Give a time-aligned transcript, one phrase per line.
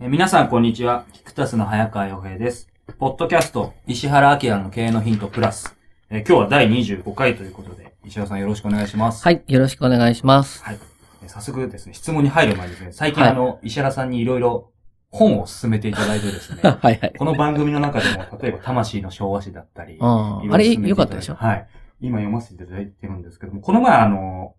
[0.00, 1.04] 皆さん、こんにちは。
[1.12, 2.68] キクタスの早川洋平です。
[2.98, 5.76] ポッドキャスト、石原明の経営のヒントプラス。
[6.10, 9.22] えー今日は第25回ということで、石原さんよろしくお願いします。
[9.22, 10.62] はい、よろしくお願いします。
[10.64, 10.78] はい。
[11.22, 14.70] えー早速ですね、質問に入る前にですね、最近はいあの、石原さんにいろいろ
[15.10, 17.14] 本を勧めていただいてですね、 はいはい。
[17.18, 21.34] この番組の中でも、例えば、魂の昭和史だったり、あいろいろあれ、進めていただいよかったでしょ？
[21.34, 21.66] はい。
[22.00, 24.54] 今読ませていただいてるんですけども、この前あの、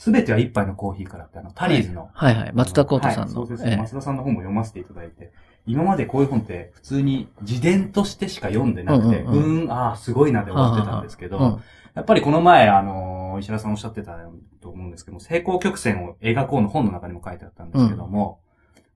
[0.00, 2.34] すべては一杯のコーヒーからってあの、タリーズの、はい。
[2.34, 2.52] はい。
[2.54, 3.24] 松田幸太さんの。
[3.24, 3.34] はい。
[3.34, 3.64] そうです。
[3.64, 3.72] ね。
[3.72, 3.76] ええ。
[3.76, 5.30] 松田さんの本も読ませていただいて、
[5.66, 9.44] 今までこういう本って普通に自伝としてしか読んでなくて、ううんうん。
[9.44, 11.60] うんーん、ああ、すごいなで終わってたんですけど、うん
[11.92, 14.16] やっぱりこの前、あのー石原さんおっしゃってた
[14.62, 18.40] と思うんですけども、成功曲線を描こうの本の中にも書いてあったんですけども、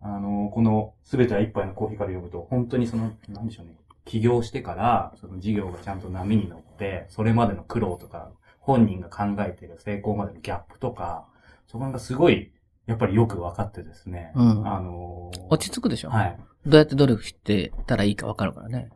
[0.01, 8.31] あのーこのすべては一杯のコーヒーから読むと、本当にその、なんでしょうね、起業してから、その事業がちゃんと波に乗って、それまでの苦労とか、
[8.65, 11.27] 本人が考えている成功までのギャップとか、
[11.67, 12.51] そこがすごい、
[12.87, 16.11] やっぱりよく分かってですね、うんあのー落ち着くでしょ？
[16.11, 16.37] はい。
[16.67, 18.89] どうやって努力してたらいいかわかるからね。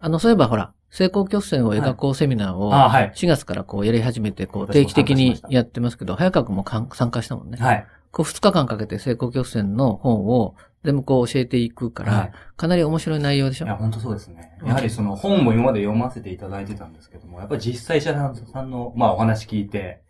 [0.00, 3.12] あの、そういえばほら、成功曲線を描こうセミナーを、あはい。
[3.14, 7.58] 4月からこうやり始めて、こう定期的にやってますけど、早川君も参加したもんね。
[7.58, 7.86] はい。
[8.12, 12.32] こう2日間かけて成功曲線の本を全部こう教えていくから、はい。
[12.56, 13.64] かなり面白い内容でしょ？
[13.64, 14.56] いや、本当そうですね。
[14.60, 20.02] うんやはりその本も今まで読ませていただいてたんですけども、やっぱり実際者さんの、まあお話聞いて、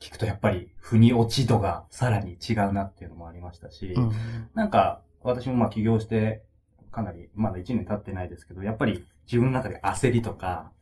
[0.00, 4.12] 聞くとやっぱり腑に落ち度がさらに違うなっていうのもありましたし、うん。
[4.54, 6.42] なんか私もまあ起業して
[6.90, 10.72] かなりまだ1年経ってないですけど、やっぱり自分の中で焦りとか、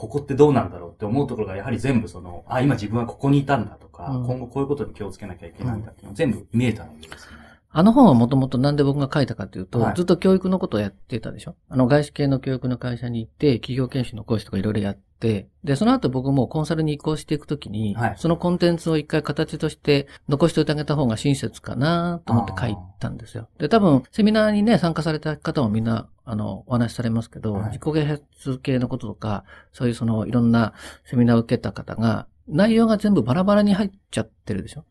[0.00, 7.49] ここってどうなんだろうって思うところがやはり全部その、あ、今自分はここにいたんだとか、うん今後こういうことに気をつけなきゃいけないんだっていうのが全部見えたのでですね。
[7.72, 9.94] あの本はもともとなんで僕が書いたかというと、はい。
[9.94, 11.54] ずっと教育のことをやってたでしょ？
[11.68, 18.14] あの外資系の教育の会社に行って、企業研修の講師とかいろいろやって、で、その後僕もコンサルに移行していくときに、はい。
[18.16, 23.48] そのコンテンツを一回形として残しておいてあげた方が親切かなと思って書いたんですよ。
[23.58, 27.64] で、多分、セミナーにね、参加された方もみんな、あの、お話しされますけど、はい。
[27.66, 30.72] 自己啓発系のこととか、そういうその、いろんな
[31.04, 34.84] セミナーを受けた方が、内容が全部バラバラに入っちゃってるでしょ？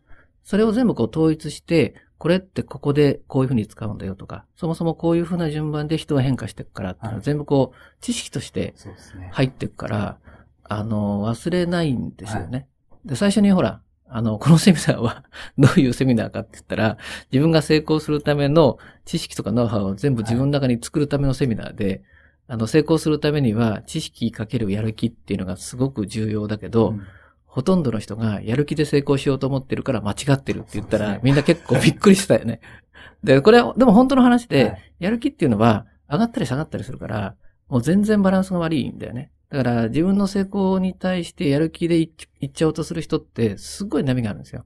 [0.43, 8.75] それを全部こう統一して、これってここでこういうふうに使うんだよとか、そもそもこういうふうな順番で人は変化していくからっていうのははい全部こう、知識として。
[9.31, 10.17] 入っていくから、
[10.65, 12.67] あの、忘れないんですよね。
[13.05, 15.23] で、最初にほら、あの、このセミナーは
[15.57, 16.97] どういうセミナーかって言ったら、
[17.31, 22.03] 自分が成功するための知識とかノウハウを全部自分の中に作るためのセミナーで、
[22.49, 27.03] あの、成功するためには知識かけるやる気っていうのがすごく重要だけど、うん
[27.59, 32.61] ほとんどの人がやる気で成功しようと思ってるから間違ってるって言ったら、みんな結構びっくりしたよね。
[33.21, 37.35] で、これは、でも本当の話で、はいやる気っていうのは上がったり下がったりするから、
[37.67, 39.31] もう全然バランスが悪いんだよね。
[39.49, 44.65] だから自分の成功に対してやる気でいいっちゃおうとする人ってすごい波があるんですよ。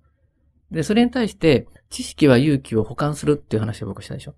[0.70, 4.36] で、それに対して知識は勇気を補完するっていう話を僕したでしょ。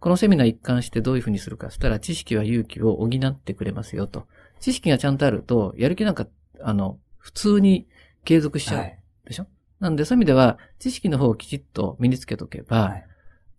[0.00, 4.26] このセミナー一貫してどういうふうにするかそしたら知識は勇気を補ってくれますよと。
[4.60, 6.26] 知識がちゃんとあると、やる気なんか、
[6.60, 7.86] あの、普通に
[8.24, 8.78] 継続しちゃう。
[8.78, 8.98] はい。
[9.26, 9.46] でしょ？
[9.80, 13.06] なんでそういう意味では、知識の方をきちっと身につけとけば、はい。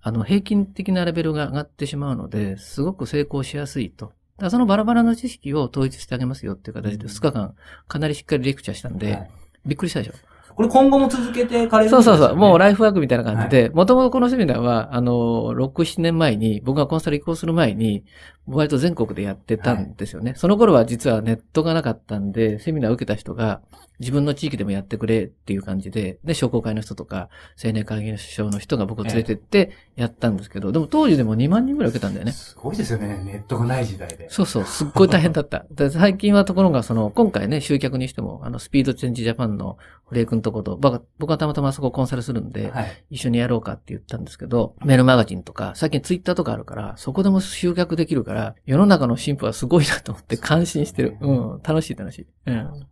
[0.02, 4.12] あの、平均的なレベルが上がってしまうので、すごく成功しやすいと。
[4.38, 7.12] だそのバラバラの知識を統一してあげますよっていう形で、うん。
[7.12, 7.56] 2日間、
[7.88, 9.32] かなりしっかりレクチャーしたんで、はい。
[9.66, 10.14] びっくりしたでしょ？
[10.56, 12.36] これ今後も続けていかれるんそうそうそう。
[12.38, 15.12] もうライイフワークみたいな感じで、もともとこのセミナーは、あの、
[15.54, 18.06] 6、7年前に、僕がコンサル移行する前に、
[18.48, 20.34] 割と全国でやってたんですよね。
[20.36, 23.62] その頃は実はネットがなかったんで、セミナーを受けた人が、
[24.00, 27.30] 自分の地域でもやってくれっていう感じで、で、商工会の人とか、
[27.64, 32.34] 青年会議所の人が僕を連れてってやったんですけど、でも当時でも2万人ぐらい受けたんだよね。
[32.34, 34.30] すごいですよね、ネットがない時代で。
[34.30, 35.66] そうそう、すっごい大変だった。
[35.72, 43.04] で最近はところが、その、今回ね、集客にしても、あの、スピードチェンジジャパンの堀江くんとこと、僕はたまたまそこコンサルするんで、はい。
[43.12, 48.35] 一緒にやろうかって言ったんですけど、メールマガジンとか、最近ツイッターとかあるから、そこでも集客できるかから、
[48.66, 51.18] 世の中の進歩はすごいなと思って感心してる。
[51.22, 51.62] うん。
[51.64, 52.28] 楽しい楽しい。
[52.48, 52.88] うん。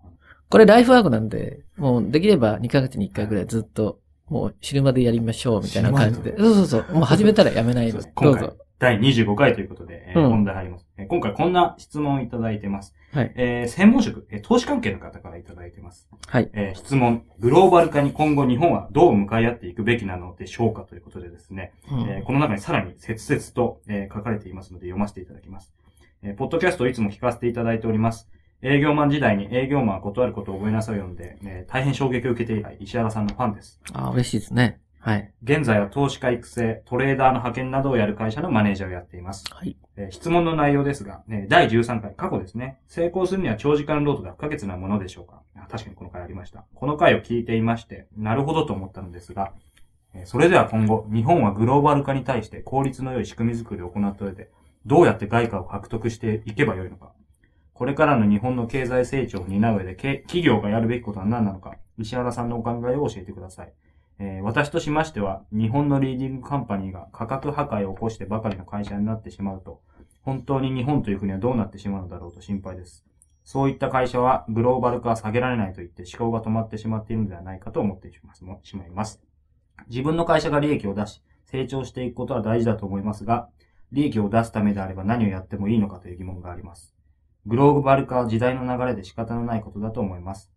[0.50, 6.36] これライフワークなんで、もうできれば2ヶ月に1回ぐらいずっと、もう死ぬまでやりましょうみたいな感じで。
[6.38, 6.94] そうそうそう。
[6.94, 8.10] もう始めたらやめないです。
[8.22, 12.94] どうぞ。、第25回ということで、えーうん本題入ります、えー今回こんな質問をいただいてます。
[13.13, 13.31] はい。
[13.35, 16.09] えー専門職、えー投資関係の方からいただいてます。
[16.27, 16.50] はい。
[16.53, 25.74] えー質問、グローバル化に今後日本はどう向かい合っていくべきなのでしょうかということでですね、うんえーこの中にさらに切々と、えー書かれていますので読ませていただきます。
[26.21, 28.30] えーポッドキャストをいつも聞かせていただいております。
[28.62, 33.80] 営業マン時代に営業マンは断ることを覚えなさいを読んで、えー大変衝撃を受けて以来、石原さんのファンです。
[33.94, 34.80] あ、嬉しいですね。
[35.05, 35.33] はい。
[35.44, 39.44] 現在は投資家育成、トレーダーの派遣などをやる会社のマネージャーをやっています。
[39.53, 39.75] はい。
[39.97, 42.79] えー質問の内容ですが、えー第13回、過去ですね。
[42.88, 45.41] 成功するには長時間労働が不可欠なものでしょうか？
[45.57, 46.63] あ確かにこの回ありました。
[46.73, 49.51] この回を聞いていまして、なるほどと思ったのですが、
[50.13, 54.51] えーそれでは今後、日本はグローバル化に対して効率の良い仕組み作りを行った上で、
[54.85, 57.11] どうやって外貨を獲得していけばよいのか？
[57.73, 63.73] これからの日本の経済成長を担う上で、け企業がやるべきことは何なのか、石原さんのお考えを教えてください。
[64.25, 69.81] え私としましては、日本のリーディングカンパニーが価格破壊を起こしてばかりの会社になってしまうと、
[70.21, 73.05] 本当に日本という国はどうなってしまうのだろうと心配です。
[73.43, 79.21] そういった会社はグローバル化は下げられないと言って思考が止まってしまっているのではないかと思ってしますもしまいます。
[79.89, 83.49] 自分の会社が利益を出し、成長していくことは大事だと思いますが、
[83.91, 86.95] 利益を出すためであれば何をやってもいいのかという疑問があります。
[87.45, 90.49] グローバル化は時代の流れで仕方のないことだと思います。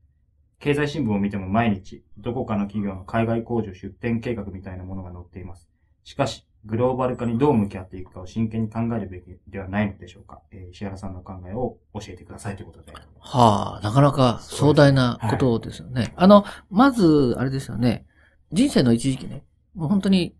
[0.58, 5.68] 経済新聞を見ても毎日、どこかの企業の海外工場出店計画みたいなものが載っています。
[6.04, 10.42] しかし、グローバル化にどう向き合っていくかを真剣に考えるべきではないのでしょうか。
[10.50, 12.92] えー石原さんの考えを教えてくださいということで。
[13.20, 16.12] はあ、なかなか壮大なことですよね。
[16.16, 18.06] あの、まず、あれですよね。
[18.52, 19.44] 人生の一時期ね、
[19.74, 20.34] もう本当に、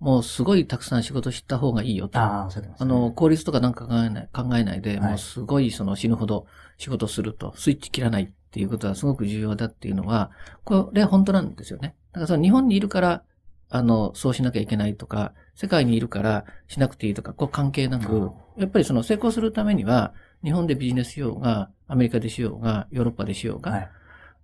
[0.00, 2.18] もうすごいたくさん仕事した方がいいよと。
[2.18, 6.46] ああ、おっしゃってます、あの、、効率とかなんか考えない、考えないで、はいもうすごいその死ぬほど
[6.78, 10.32] 仕事すると、スイッチ切らないっていうことはすごく重要だっていうのは、
[10.64, 11.94] これは本当なんですよね。
[12.12, 13.22] だからその日本にいるから、
[13.68, 20.12] あの、そうしなきゃいけないとか、世界にいるからしなくていいとか、こう関係なくうん、やっぱりその成功するためには、
[20.42, 23.90] 日本でビジネスしようが、アメリカでしようが、ヨーロッパでしようが、はい。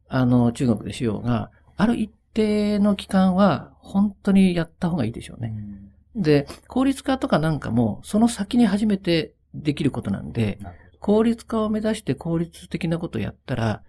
[0.09, 5.53] あの、中国でしようが、ある一定の期間は、本当にやった方がいいでしょうね。
[6.15, 13.83] で、効率化とかなんかも、その先に初めてできることなんで、なる効率化を目指して効率的なことをやったら、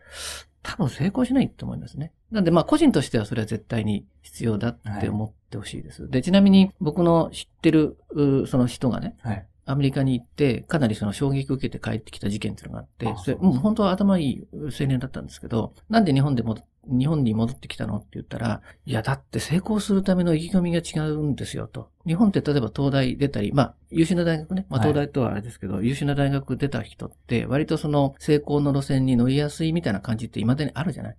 [0.63, 2.12] 多分成功しないと思いますね。
[2.31, 6.09] なんでまあ個人としてはそれは絶対に必要だって思ってほしいです。
[6.09, 9.48] で、ちなみに僕の知ってる、うその人がね、はい。
[9.69, 16.57] アメリカに行って、かなりその衝撃を受けて帰ってきた事件っていうのがあってあ、それ、そう本当は頭いい青年だったんですけど、なんで日本でも、
[16.89, 21.89] 日本に戻ってきたのって言ったら、いや、だって成功するための意気込みが違うんですよと。
[22.06, 31.18] 日本って例えば東大出たり、まあ、優秀な大学ね、まあはい東大とはあれですけど、優秀な大学出た人って、割とその成功の路線に乗りやすいみたいな感じって未だにあるじゃない？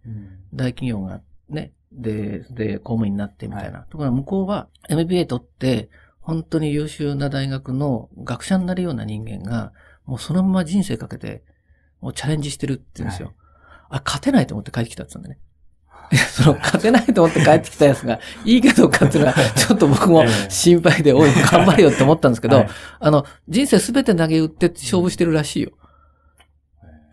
[0.54, 3.80] 大企業がね、で、で、公務員になってみたいな。
[3.90, 5.88] ところが向こうは MBA 取って、
[6.20, 9.72] 本当に優秀な大学の学者になるような人間が、
[10.04, 11.42] もうそのまま人生かけて、
[12.00, 13.32] もうチャレンジしてるって言うんですよ。
[13.88, 15.40] あ、勝てないと思って帰ってきたって言ったんだね。
[16.16, 22.68] その、勝てないと思って帰ってきたやつが、いいかどうかっていうのは、ちょっと僕もええ心配で、おい、頑張れよって思ったんですけど、はい
[23.00, 25.72] あの、人生すべて投げ打って勝負してるらしいよ。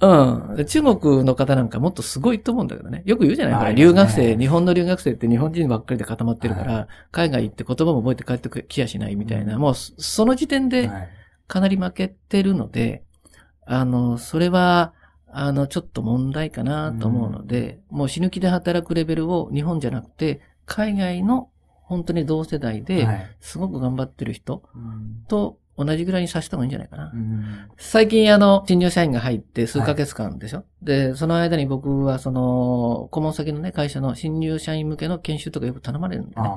[0.01, 0.55] うん。
[0.55, 3.01] で中国の方なんかもっとすごいと思うんだけどね。
[3.05, 11.09] よく言うじゃない、はいほら留学ね生、日本の留学生って日本人ばっかりで固まってるから、は海外行って言葉も覚えて帰ってきやしないみたいな、もうそその時点ではい。
[11.47, 13.03] かなり負けてるので、
[13.65, 14.93] あの、それは、
[15.37, 21.49] あの、ちょっと問題かなと思うので、もう死ぬ気で働くレベルを日本じゃなくて、海外の
[21.83, 23.35] 本当に同世代で、はい。
[23.41, 25.25] すごく頑張ってる人うん。
[25.27, 27.11] と同じぐらいにさせた方がいいんじゃないかな。
[27.13, 27.43] うん。
[27.75, 36.49] 最近あの、新入社員が入って数ヶ月間でしょ、で、その間に僕はその、顧問先のね、会社の新入社員向けの研修とかよく頼まれるんでね。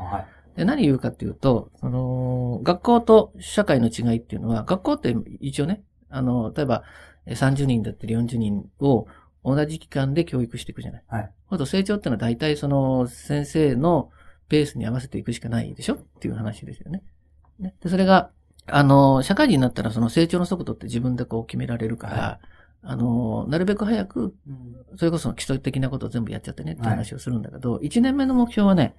[0.54, 6.84] で、何言うかっていうと、その、学校と社会の違いっていうのは、学校って一応ね、あの、例えば
[7.17, 9.06] え30人だったり40人を
[9.44, 11.04] 同じ期間で教育していくじゃない。
[11.08, 11.32] はい。
[11.50, 14.10] あと成長ってのは大体その先生の
[14.48, 17.02] ペースに合わせていくしかないでしょっていう話ですよね。
[17.58, 18.30] ねで、それが、
[18.66, 22.40] あの、社会人になったらその成長の速度って自分でこう決められるから、は
[22.82, 24.34] あの、なるべく早く、
[24.96, 28.94] それこそ基礎的なことを全部やっちゃってねって話をするんだけど、1年目の目標はね、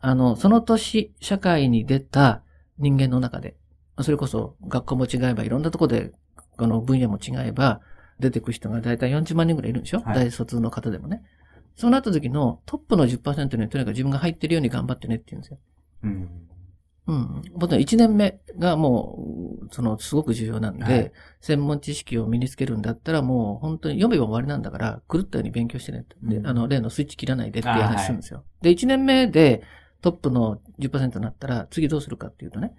[0.00, 2.42] あの、その年、社会に出た
[2.78, 3.56] 人間の中で、
[4.02, 6.12] それこそ学校も違えばいろんなとこで、
[6.56, 7.80] この分野も違えば、
[8.18, 11.22] 出てく人がだいたい40万人ぐらいいるんでしょ、はい大卒の方でもね。
[11.76, 15.58] そうなった時のトップの10%にとにかく自分が入ってるように頑張ってねって言うんですよ。
[16.04, 16.46] うん。
[17.06, 17.42] うん。
[17.54, 19.18] もちろん1年目がも
[19.62, 26.16] う、その、すごく重要なんで、はい専門知識を身につけるんだったらもう本当に読めば終わりなんだから、狂ったように勉強してねって。
[26.22, 28.42] で、うんあの、例のスイッチ切らないでっていう話するんですよ。
[28.62, 29.62] で、1年目で
[30.00, 32.74] トップの10%になったら、次どうするかっていうとね、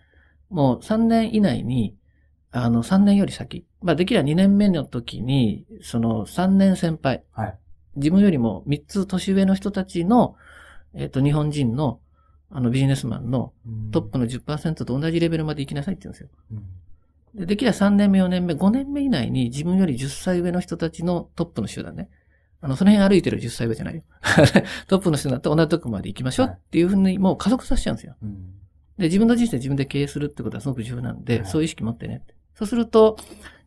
[0.49, 1.95] もう3年以内に、
[2.51, 3.65] あの、3年より先。
[3.81, 7.23] まあ、できれば2年目の時に、その3年先輩。
[7.31, 7.57] はい。
[7.97, 10.35] 自分よりも3つ年上の人たちの、
[10.93, 11.99] えっ、と、日本人の、
[12.49, 13.53] あの、ビジネスマンの
[13.91, 16.29] トップの10%と同じレベルまで行きなさいって言うんですよ。
[16.51, 16.63] うん
[17.35, 22.09] でできれば3年目、4年目、5年目以内に自分より10歳上の人たちのトップの集団ね。
[22.61, 24.01] あの、その辺歩いてる10歳上じゃないよ。
[24.87, 28.15] トップの人だって同じとこまで行きましょうっていうふうにもう加速させちゃうんですよ。
[28.23, 28.53] うん
[28.97, 32.33] で、自分の人生自分で経営するってことはすごく重要なんで、はいそういう意識持ってねって。
[32.57, 33.17] そうすると、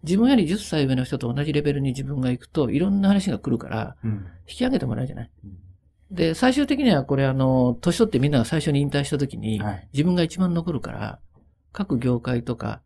[0.02, 4.26] 自分より10歳上の人と同じレベルに自分が行くと、いろんな話が来るから、うん。
[4.49, 5.30] 引き上げてもらえるじゃない？
[5.44, 5.47] う
[6.14, 6.16] ん。
[6.16, 9.88] で、最終的にはこれあの、年取ってみんなが最初に引退した時に、はい。
[9.92, 11.20] 自分が一番残るから、
[11.73, 12.82] 各業界とか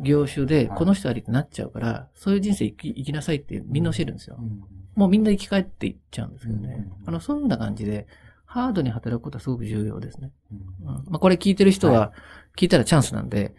[0.00, 0.78] 業種ではい。
[0.78, 4.36] この人ありってなっちゃうから、そういう人生生き生きなさいってみんな教えるんですよ。
[4.38, 4.62] うん。
[4.94, 6.74] もうみんな生き返っていっちゃうんですけどね。
[6.76, 8.06] うんあの、そういうような感じで、
[8.44, 10.30] ハードに働くことはすごく重要ですね。
[10.52, 10.58] うん。
[10.58, 10.94] うん。
[11.08, 12.12] まあ、これ聞いてる人はは、
[12.56, 13.54] 聞いたらチャンスなんで、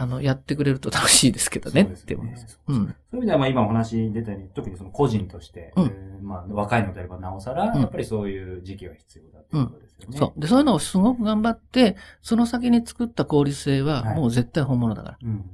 [0.00, 2.46] あの、やってくれると楽しいですけどね、そうですねって思います。
[2.66, 2.86] そううん。
[2.86, 5.74] そういう意味では、まあ今お話に出たように、特にその個人として、
[6.22, 10.18] まあ若いのであればなおさら、うんやっぱりそういう時期は必要だっていうことですよね。
[10.18, 10.40] そう。
[10.40, 15.18] で、そういうのをすごく頑張って、その先に作った効率性ははいもう絶対本物だから。
[15.22, 15.50] うん。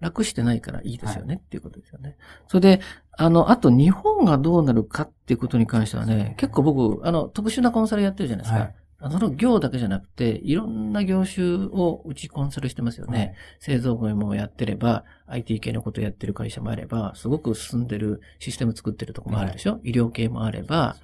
[0.00, 2.16] 楽してないからいいですよね、っていうことですよね。
[2.48, 2.80] それで、
[3.12, 8.70] あの、あと日本がどうなるかっていうことに関してはね、結構僕、あの、特殊なコンサルやってるじゃないですか。
[9.10, 13.18] その業だけじゃなくて、いろんな業種をうちコンサルしてますよね。
[13.18, 20.96] はい製造業もやってれば、IT 系のことやってる会社もあれば、すごく進んでるシステム作ってるとこもあるでしょ、医療系もあれば、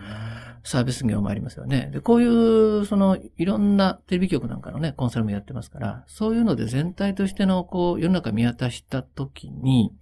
[0.62, 1.90] サービス業もありますよね。
[1.92, 9.92] で、こういう、その、いろんなテレビ局なんかのね、コンサルもやってますから、そういうので全体としての、こう、世の中見渡したときに、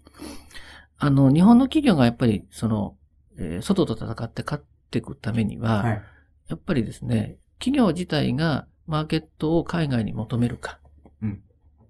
[0.99, 2.97] あの、日本の企業がやっぱり、その、
[3.39, 6.03] えー外と戦って勝っていくためには、はい。
[6.49, 10.79] やっぱりですね、企業自体がマーケットを海外に求めるか、
[11.23, 11.43] うん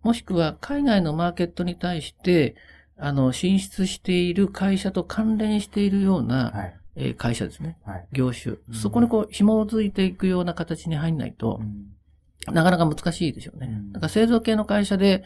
[0.03, 2.55] もしくは海外のマーケットに対して、
[2.97, 6.75] あの、進出している会社と関連しているような、はい。
[6.97, 7.79] えー会社ですね。
[7.85, 8.07] はい。
[8.13, 8.71] 業種う。
[8.71, 13.67] んそこにこう、紐づいていくような形に入んないとう、んなかなか難しいでしょうね。
[13.67, 15.25] うんだから製造系の会社で、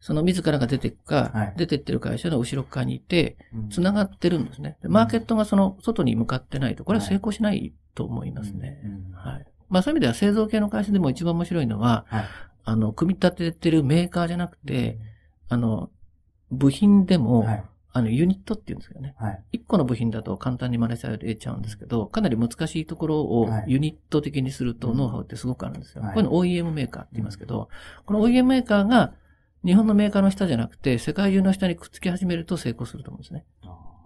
[0.00, 4.78] その自らが出ていくか、はい出てってる会社の後ろ側にいて、うん繋がってるんですね。
[4.82, 8.80] でマーケットがその外に向かってないと、これは成功しないと思いますね。
[8.84, 9.46] うんはい。
[9.68, 12.24] まあそういう意味では製造系の会社でも一番面白いのは、はい。
[12.64, 14.98] あの、組み立ててるメーカーじゃなくて、
[15.48, 15.90] あの、
[16.50, 17.64] 部品でも、はい。
[17.92, 19.14] あの、ユニットって言うんですけどね。
[19.18, 19.44] はい。
[19.52, 26.02] 一個の部品だと簡単に真似されちゃうんですけど、かなり難しいところをはいユニット的にするとうんノウハウってすごくあるんですよ。
[26.02, 27.70] はいこういうの OEM メーカーって言いますけど、
[28.04, 29.14] この OEM メーカーが
[29.64, 33.46] 日本のメーカーの下じゃなくて世界中の下にくっつき始めると成功すると思うんですね。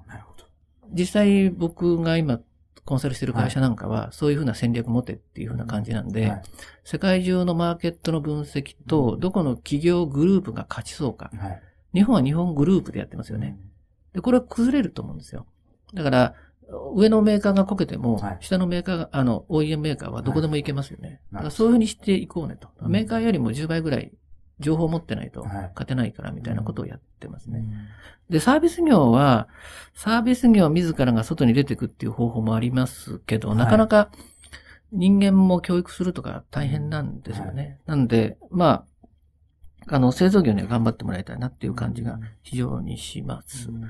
[0.06, 0.44] なるほど。
[0.92, 2.40] 実際僕が今
[2.84, 6.42] コンサルしてる会社なんかはそういうふうな戦略持てっていうふうな感じなんで、はい
[6.84, 11.30] 世界中のマーケットの分析とどこの企業グループが勝ちそうか。
[11.38, 11.62] はい。
[11.94, 13.56] 日本は日本グループでやってますよね。
[14.12, 15.46] で、これは崩れると思うんですよ。
[15.94, 16.34] だから、
[16.94, 21.20] 上のメーカーがこけても、はい下のメーカーが、あの、OEM メーカーはどこでもいけますよね。
[21.30, 22.68] いだからそういうふうにしていこうねと。
[22.80, 24.12] うんメーカーよりも10倍ぐらい
[24.60, 25.50] 情報を持ってないとはい。
[25.50, 27.60] 勝てないからみたいなことをやってますね。
[27.60, 27.72] うん。
[28.30, 29.48] で、サービス業は、
[29.94, 33.58] サービス業自らが外に出てくっていう方法もありますけど、はい。
[33.58, 34.10] なかなか
[34.92, 37.78] 人間も教育するとか大変なんですよね。
[37.86, 38.84] なんで、ま
[39.88, 43.68] あ、あの、製造業には頑張ってもらいたいなっていう感じが非常にします。
[43.68, 43.80] うん。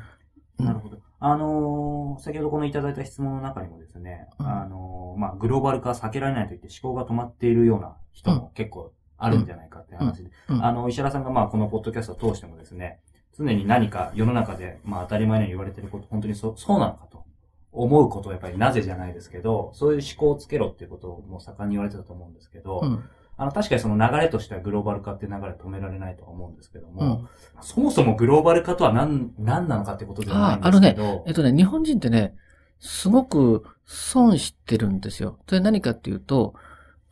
[0.65, 0.99] なるほど。
[1.25, 4.47] あのー先ほどこのいただいた質問の中にもですね、うん。
[4.47, 8.93] あのーまあ、グローバル化は避けられないと言って思考が止まっているような人も結構
[9.25, 10.65] あるんじゃないかっていう話で、うん。
[10.65, 13.01] あの、石原さんがまあ、このポッドキャストを通してもですね、
[13.37, 17.25] 常に何か世の中で、まあ、当たり前のように言われていること、本当にそう、そうなのかと
[17.73, 23.05] 思うことはやっぱりなぜじゃないですけど、そういう思考をつけろっていうことをもう盛んに言われてたと思うんですけど、うん。
[23.39, 27.63] あの、確かにその流れとしてはグローバル化って流れ止められないとは思うんですけども、うん。
[27.63, 32.35] そもそもグローバル化とは何、何なのかってことではないんああのですけど、えっとね、日本人ってね、
[32.79, 35.39] すごく損してるんですよ。
[35.49, 36.55] それ何かっていうと、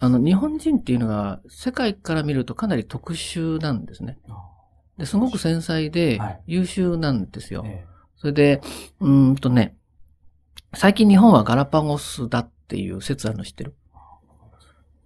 [0.02, 4.19] あの、日本人っていうのが世界から見るとかなり特殊なんですね。
[4.97, 7.62] で、すごく繊細ではい優秀なんですよ。
[7.66, 8.61] えそれで、
[9.00, 9.76] うーんとね、
[10.75, 13.75] 最近日本はガラパゴスだっていう説あるの知ってる？
[13.92, 13.97] え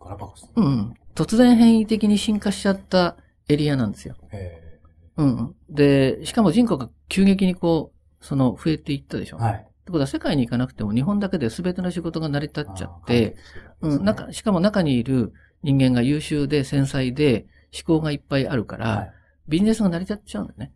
[0.01, 0.49] ガラパゴス。
[0.55, 0.95] うん。
[1.15, 3.17] 突然変異的に進化しちゃった
[3.49, 4.17] エリアなんですよ。
[4.33, 4.81] え
[5.17, 5.55] うん。
[5.69, 9.39] で、しかも人口が急激にこう、その増えていったでしょ。
[9.41, 9.67] えはい。
[9.85, 13.37] ってことは世界に行かなくても日本だけで全ての仕事が成り立っちゃって、、
[13.81, 19.13] うん、なんか、しかも中にいる人間が優秀で繊細で、思考がいっぱいあるから、はい
[19.49, 20.73] ビジネスが成り立っちゃうんだよね。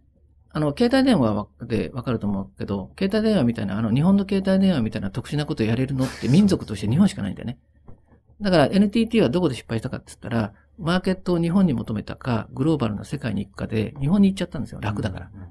[0.51, 7.59] あの、携帯電話でわかると思うけど、携帯電話みたいな、あの、日本の携帯電話みたいな特殊なことやれるのって民族として日本しかないんだよね。
[8.41, 14.81] だから NTT はどこで失敗したかって言ったら、マーケットを日本に求めたか、グローバルな世界に行くかで、日本に行っちゃったんですよ。
[14.81, 15.31] 楽だから。
[15.35, 15.47] うん。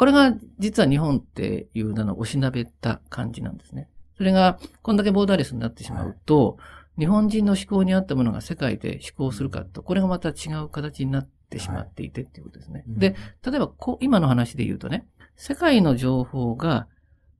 [0.00, 3.86] これが実は日本っていう名の押しなべた感じなんですね。
[4.16, 6.56] それが、こんだけボーダーレスになってしまうと、
[6.98, 12.84] 日本人の思考に合ったものが世界で思考するかと、これがまた違う形になってしまっていてっていうことですね。
[12.88, 13.14] うんで、
[13.44, 16.86] 例えばこう、今の話で言うとね、世界の情報が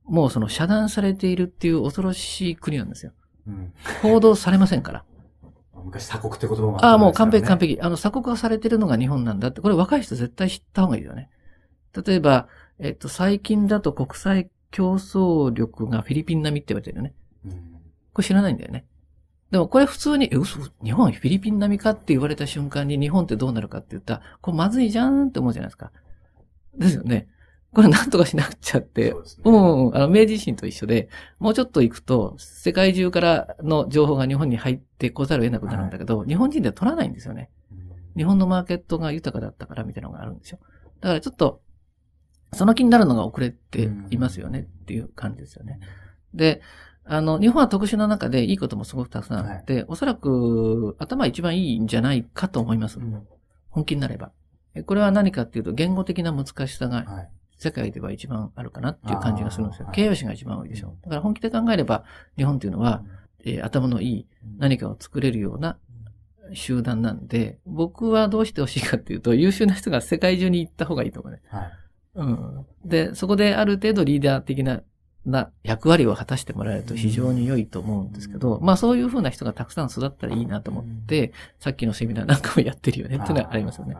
[0.03, 3.13] もうその遮断されているっていう恐ろしい国なんですよ。
[3.47, 5.03] うん報道されませんから。
[5.83, 7.73] 昔鎖国って言葉もああ、もう完璧完璧。
[7.73, 7.81] 璧。
[7.81, 11.31] あの、鎖国がされてるのが日本なんだって、これ若い人絶対知った方がいいよね。
[11.95, 12.47] 例えば、
[12.79, 17.13] えっと、最近だと国際競争力がフィリピン並みって言われてるよね。
[17.45, 17.71] うん
[18.13, 18.85] これ知らないんだよね。
[19.51, 25.91] でもこれ普通に、え、嘘、日本はフィリピン並みかって言われた瞬間に日本ってどうなるかって言ったら、これまずいじゃんって思うじゃないですか。
[26.77, 27.27] ですよね。
[27.73, 29.11] これなんとかしなくちゃって。
[29.11, 29.95] そうねうんうん。
[29.95, 37.49] あの、明治維新と一緒で、もうちょっと行くと、世界中からの情報が日本に入ってこざるを得なくなるんだけど、日本人では取らないんですよね。
[38.17, 40.59] 日本のマーケットが豊かだったからみたいなのがあるんですよ。
[40.99, 41.61] だからちょっと、
[42.53, 45.79] その気になるのが遅れていますよねっていう感じですよね。
[46.33, 46.61] で、
[47.03, 52.99] あの、日本は特殊な中でいいこともすごくたくさんあって、おそらく頭一番いいんじゃないかと思います。
[52.99, 53.23] うん
[53.69, 54.33] 本気になれば。
[54.75, 57.29] えこれは何かっていうと、言語的な難しさがはい。
[57.57, 60.95] 世界では一番あるかなっていう感じがするんですよ形容詞が一番多いでしょ。
[61.03, 62.05] だから本気で考えれば、
[62.35, 63.03] 日本っていうのは、
[63.45, 64.27] えー頭のいい
[64.57, 65.77] 何かを作れるような
[66.53, 71.41] 集団なんで、僕はどうしてほしいかっていうと、優秀な人が世界中に行った方がいいと思うね。
[71.49, 71.71] はい。
[72.15, 72.65] うん。
[72.85, 74.81] で、そこである程度リーダー的な、
[75.25, 83.95] な役割を果たしてもらえると非常に良いと思うんですけど、まあそういう風な人がたくさん育ったらいいなと思って、さっきのセミナーなんかもやってるよねっていうのがありますよね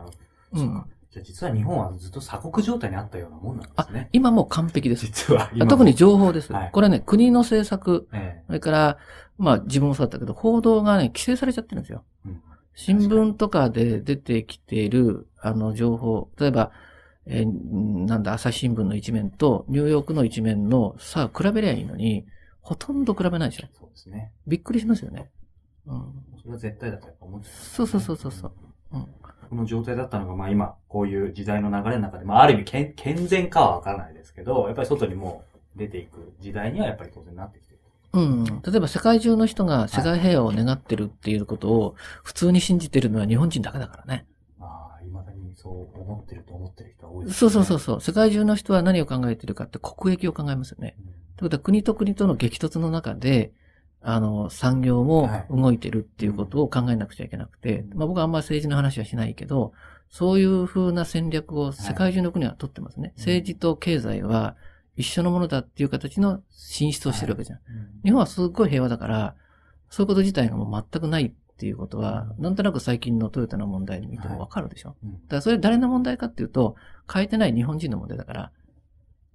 [0.52, 0.84] うん。
[1.12, 4.08] じゃあ実は日本はずっと鎖国状態にあったようなもんなんですね。
[4.12, 5.06] 今もう完璧です。
[5.06, 5.48] 実は。
[5.68, 6.52] 特に情報です。
[6.52, 8.98] はいこれね、国の政策、えそれから、
[9.38, 12.02] まあ自分もそうだったけど、報道がね、規制されちゃってるんですよ。
[12.26, 12.42] うん
[12.74, 16.72] 新聞とかで出てきている、あの、情報、例えば、
[17.26, 22.26] えーなんだ、朝日新聞の一面と、ニューヨークの一面の、さあ、比べりゃいいのに、
[22.60, 23.68] ほとんど比べないでしょ。
[23.72, 24.32] そうですね。
[24.46, 25.30] びっくりしますよね。
[25.86, 26.04] うん。
[26.40, 28.52] それは絶対だとやっぱ思ってたそうそうそうそうそう。
[28.92, 29.06] うん。
[29.50, 35.44] この状態だったのが、まあ今、こういう時代の流れの中で、まあある意味健健全かはわからないですけど、やっぱり外にも
[35.76, 37.78] う出ていく時代にはやっぱり当然なってきてる。
[38.14, 38.44] うん。
[38.44, 44.26] 例えば世界中の人が世界平和を願ってるっていうことを普通に信じてるのは日本人だけだからね。
[45.54, 47.80] そう思ってると思ってる人は多いですそうそうそうう。
[47.80, 48.00] そう。
[48.00, 50.96] 世界中の人は何を考えてるかって国益を考えますよね。
[50.98, 53.52] うんということは国と国との激突の中で、
[54.00, 59.72] あの、産業もはい動いてるっていうことを考えなくちゃいけなくて、まあ僕はあんまり政治の話はしないけど、
[60.08, 63.12] そういう風な戦略を世界中の国は取ってますね。
[63.16, 64.56] うん政治と経済は
[64.96, 67.58] 一緒のものだっていう形の進出をしてるわけじゃん。
[67.58, 69.34] うん日本はすっごい平和だから、
[69.90, 76.74] そういうこと自体がもう全くないっていうことは、なんとなく最近のトヨタの問題に見てもわかるでしょ、うんだからそれ誰の問題かっていうと、
[77.12, 78.50] 変えてない日本人の問題だから、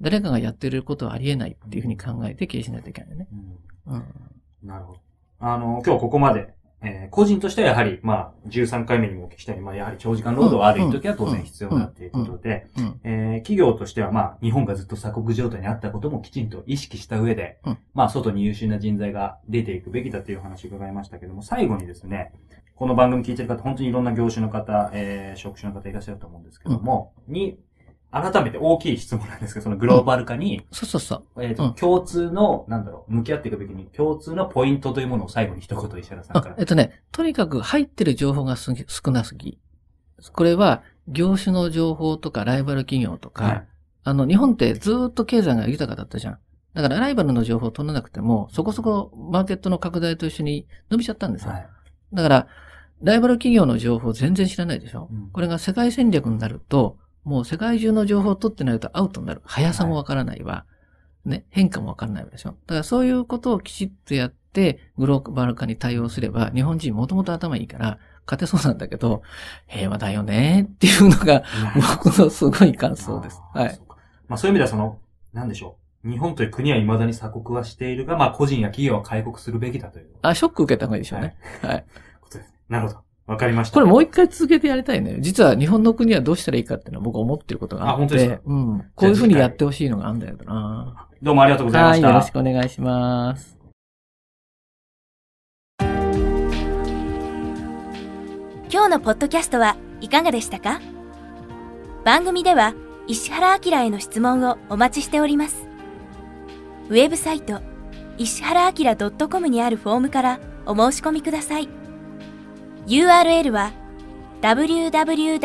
[0.01, 3.27] 誰かがやってることはありえないっていうふうに考えて経営しないといけないよね。
[3.87, 4.03] うんうん。
[4.61, 4.99] なるほど。
[5.39, 6.53] あの、今日ここまで、
[6.87, 12.99] えー個人としてはやはり、まあ、13回目にもお聞きしたように、まあ、やはり長時間労働はある一時は当然必要だっていうことで、うん。
[13.03, 17.77] えー企業としては、まあ、日本がずっと鎖国状態にあったこともきちんと意識した上で、うん。
[17.93, 22.33] まあ、外に優秀な人材が出ていくべきだというお話を伺いましたけども、最後にですね、
[22.75, 27.59] この番組聞いてる方、本当にいろんな業種の方、えー職種の方いらっしゃると思うんですけども、に、
[28.11, 31.43] 改めて大きい質問なんですけど、そのグローバル化に、そうそうそう。
[31.43, 36.55] えっ、と、うん共通の、なんだろう、向き合っていくべきに、共通のポイントというものを最後に一言石原さんから。
[36.55, 39.59] あえっとね、とにかく入ってる情報がすぎ少なすぎ。
[40.33, 43.67] これは、業種の情報とかライバル企業とか、はい
[44.07, 46.39] あの、日本ってずーっと経済が豊かだったじゃん。
[46.73, 51.51] だからライバルの情報を取らなくても、そこそこマーケットの拡大と一緒に伸びちゃったんですよ。
[51.51, 51.69] はい。
[52.13, 52.47] だから、
[53.01, 59.41] ライバル企業の情報全然知らないでしょ、うんこれが世界戦略になると、もう世界中の情報を取ってないとアウトになる。
[59.43, 60.63] 速さもわからないわ。
[61.25, 69.23] ね、変化もわからないわでしょだからそういうことをきちっとやって、グローバル化に対応すれば、日本人もともと頭いいから、勝てそうなんだけど、
[69.67, 71.43] 平和だよねっていうのが、
[71.99, 73.41] 僕のすごい感想です。
[73.53, 73.79] はい。
[74.29, 74.99] まあそういう意味ではその、
[75.33, 76.09] なんでしょう。
[76.09, 81.35] 日本という国は未だに鎖国はしているが、まあ個人や企業は開国するべきだというあ、ショック受けた方がいいでしょうね。
[81.61, 81.85] はい。
[82.21, 82.53] ことです。
[82.69, 83.06] なるほど。
[83.27, 83.73] わかりました。
[83.73, 85.17] これもう一回続けてやりたいね。
[85.19, 87.93] 実は日本の国はどうしたらいいかっていうのは僕は思ってることがあって。
[87.93, 88.39] あ本当ですか？
[88.45, 88.79] うん。
[88.95, 91.07] こういうふうにやってほしいのがあるんだけどな。
[91.21, 91.97] どうもありがとうございまはい。
[91.97, 92.07] した。
[92.07, 93.57] よろしくお願いします。
[98.69, 100.79] 今日のポッドキャストはいかがでしたか？
[102.05, 102.73] 番組では
[103.07, 105.67] 石原明への質問をお待ちしております。
[106.89, 107.59] ウェブサイト
[108.17, 108.95] 石原明
[109.27, 111.67] .com にあるフォームからお申し込みください。
[112.87, 113.71] URL は
[114.41, 115.37] www.ishihara.com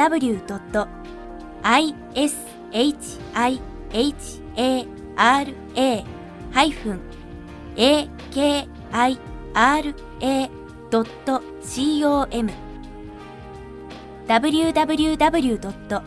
[14.28, 16.02] www.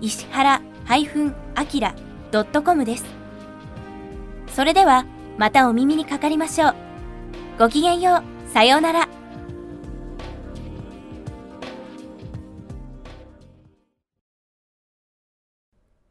[0.00, 3.04] 石原 -akira.com です。
[4.48, 5.06] それでは
[5.38, 6.74] またお耳にかかりましょう。
[7.58, 8.22] ごきげんよう。
[8.52, 9.13] さようなら。